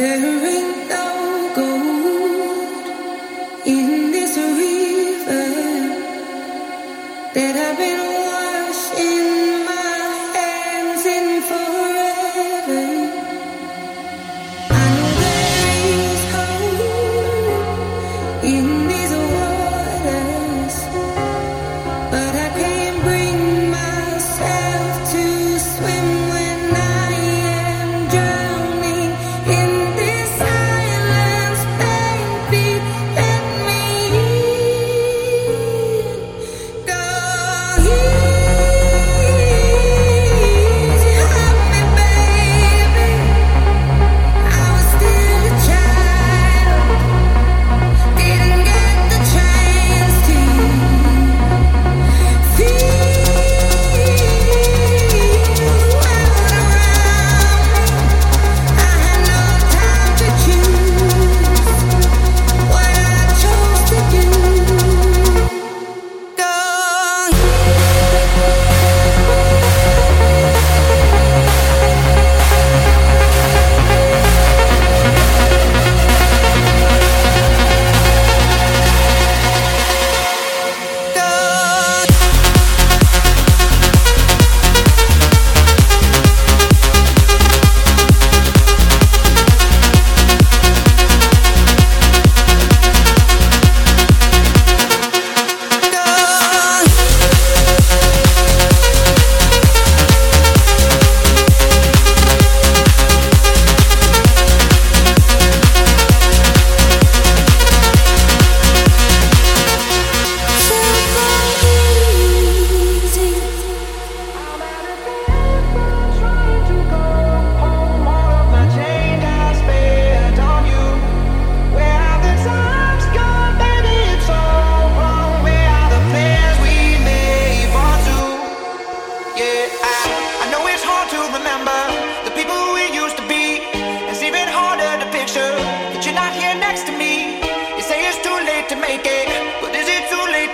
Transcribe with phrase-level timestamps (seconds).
[0.00, 0.59] you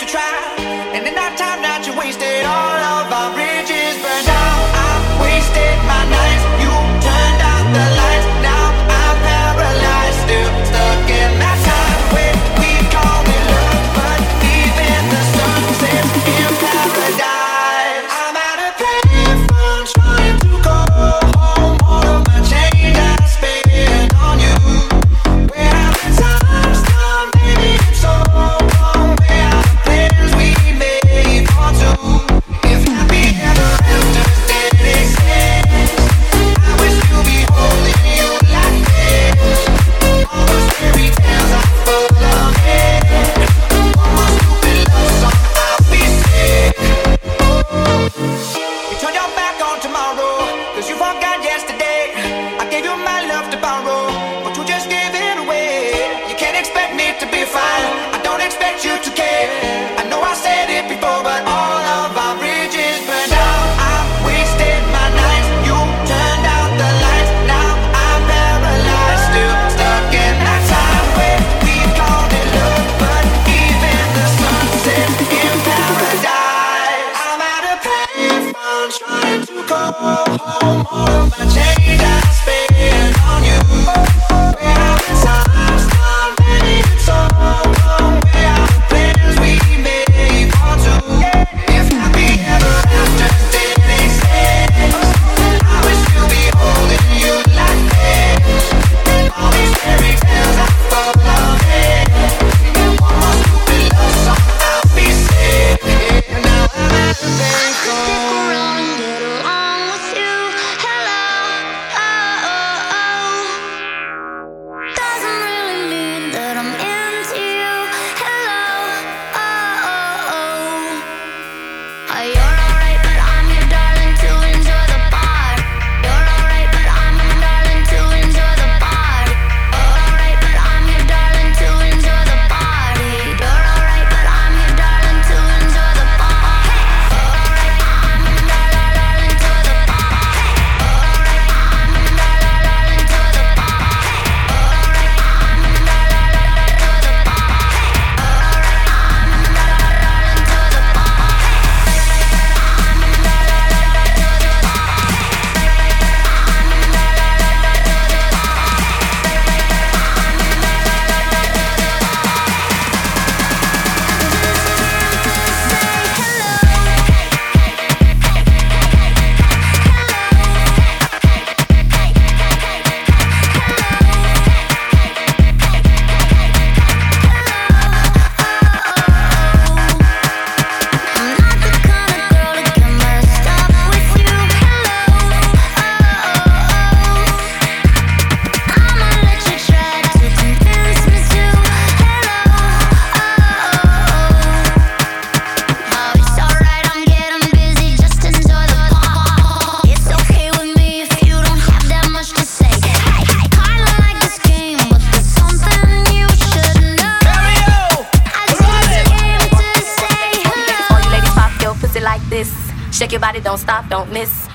[0.06, 0.55] try.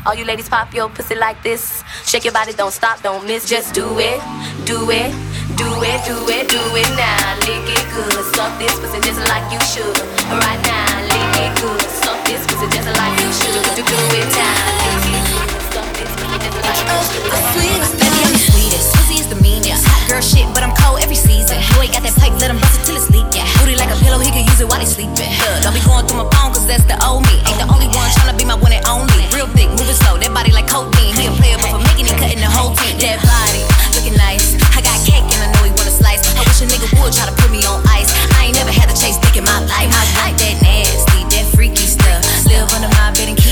[0.03, 1.83] All you ladies pop your pussy like this.
[2.05, 3.47] Shake your body, don't stop, don't miss.
[3.47, 4.17] Just do it,
[4.65, 5.13] do it,
[5.53, 7.37] do it, do it, do it now.
[7.45, 9.93] Lick it good, suck this pussy just like you should.
[10.25, 13.61] Right now, lick it good, suck this pussy just like you should.
[13.77, 17.29] Do, do it now, lick it good, suck this pussy just like you should.
[17.29, 18.87] Uh, the sweetest, baby, I'm the sweetest.
[18.97, 19.85] Pussy is the meanest.
[19.85, 21.61] Hot girl shit, but I'm cold every season.
[21.77, 23.20] Boy, got that pipe, let him bust it till it's leak.
[24.11, 25.31] Pillow, he can use it while he's sleeping.
[25.39, 27.39] Look, don't be going through my phone, cause that's the old me.
[27.47, 29.23] Ain't the only one tryna be my one and only.
[29.31, 31.15] Real thick, moving slow, that body like codeine.
[31.15, 32.99] He a player, but for making it, cutting the whole team.
[32.99, 33.63] That body,
[33.95, 34.59] looking nice.
[34.75, 36.27] I got cake and I know he wanna slice.
[36.27, 38.11] I wish a nigga would try to put me on ice.
[38.35, 39.87] I ain't never had to chase dick in my life.
[39.87, 42.19] I like that nasty, that freaky stuff.
[42.51, 43.50] Live under my bed and keep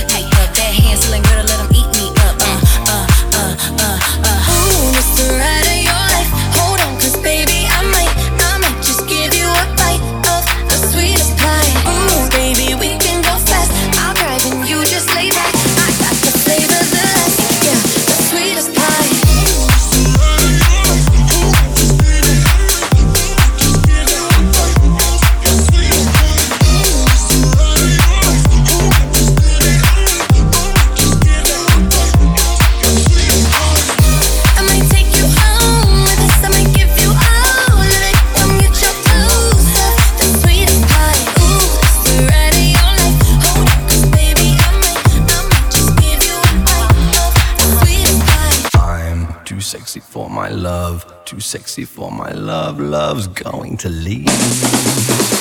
[51.30, 52.80] too sexy for my love.
[52.80, 54.28] Love's going to leave.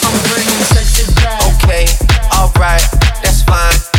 [0.05, 1.41] I'm bringing sexy back.
[1.65, 1.87] Okay,
[2.37, 2.85] alright,
[3.23, 3.98] that's fine.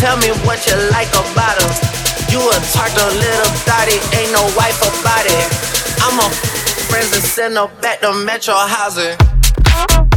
[0.00, 1.70] Tell me what you like about him.
[2.32, 5.46] You a tart, little thotty, ain't no wife about it.
[6.00, 6.28] I'm a
[6.88, 10.09] friends and send her back to Metro housing.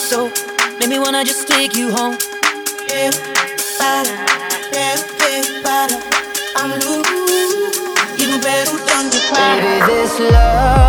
[0.00, 0.32] so
[0.78, 2.16] make me wanna just take you home.
[2.88, 3.10] Yeah,
[3.78, 4.08] para,
[4.72, 5.88] yeah, yeah,
[6.56, 10.79] I'm losing Even better than you Baby, this love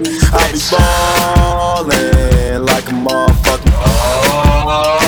[0.00, 3.72] I be ballin' like a motherfucker.
[3.74, 5.07] Oh.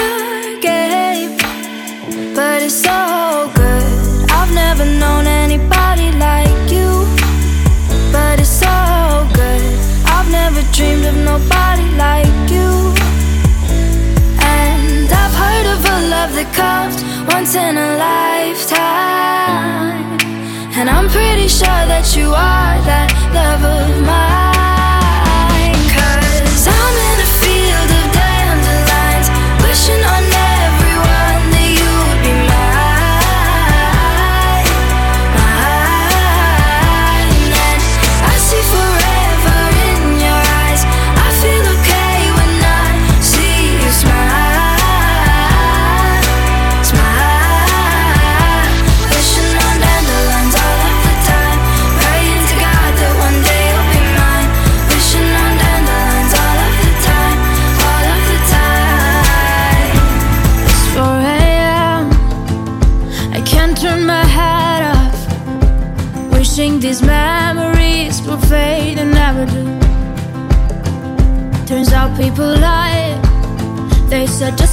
[11.31, 12.71] nobody like you.
[14.59, 16.97] And I've heard of a love that comes
[17.33, 19.39] once in a lifetime.
[20.77, 24.60] And I'm pretty sure that you are that love of mine.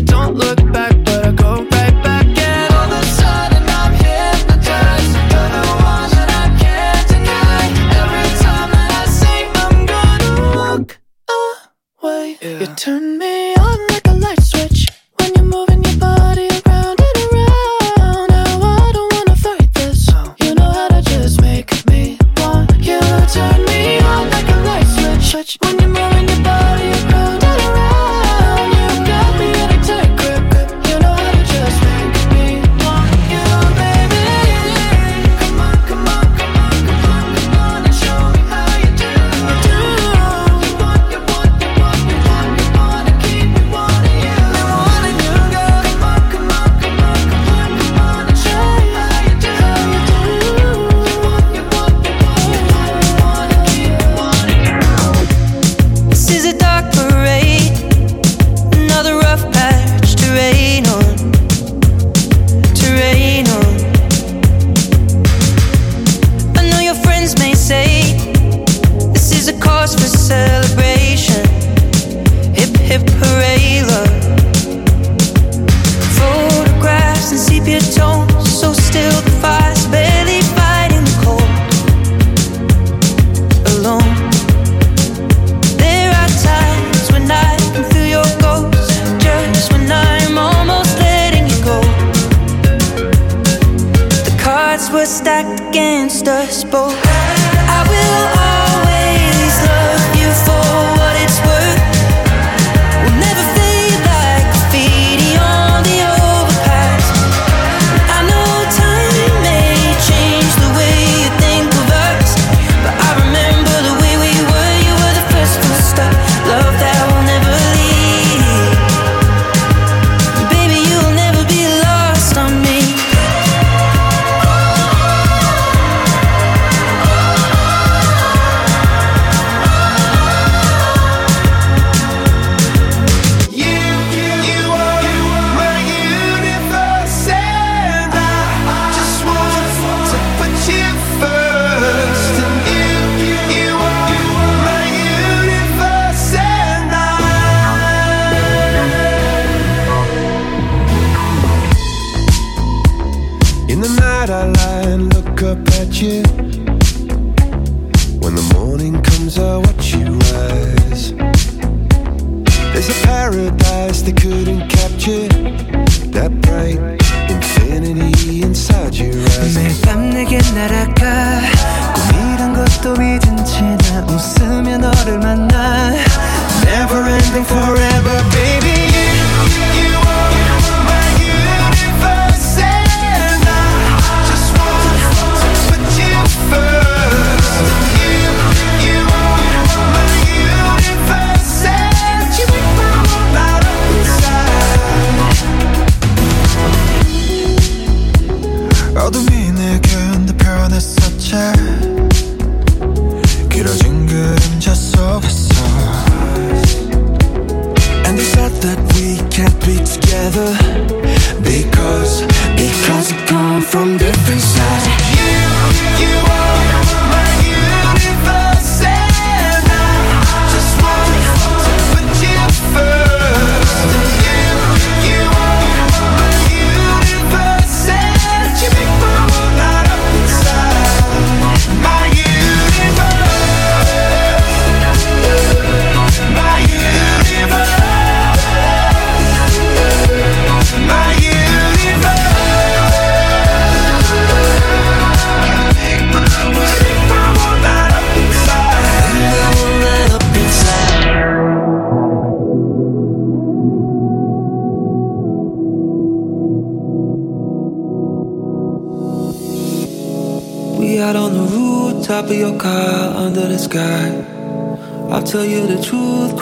[0.00, 0.57] don't look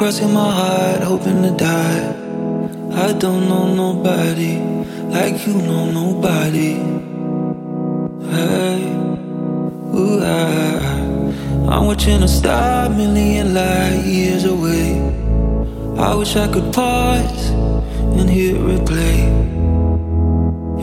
[0.07, 2.07] crossing my heart, hoping to die.
[2.93, 4.55] I don't know nobody
[5.17, 6.75] like you know nobody.
[8.31, 8.87] Hey,
[9.99, 15.01] ooh, I, I'm watching a star million light years away.
[15.99, 17.51] I wish I could pause
[18.17, 19.19] and hit replay.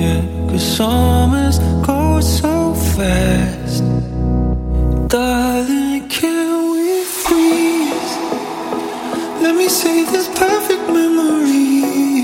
[0.02, 3.86] Yeah, cause summers go so fast.
[5.08, 5.53] Die
[9.74, 12.22] save this perfect memory.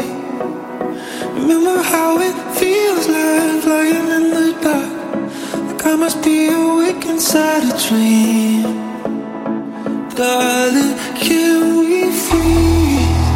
[1.34, 4.92] Remember how it feels like lying in the dark.
[5.68, 8.64] Like I must be awake inside a dream.
[10.14, 10.94] Darling,
[11.26, 13.30] can we freeze?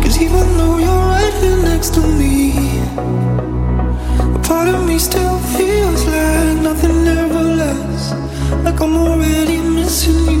[0.00, 2.52] Cause even though you're right here next to me,
[4.36, 8.12] a part of me still feels like nothing ever lasts.
[8.64, 10.37] Like I'm already missing you.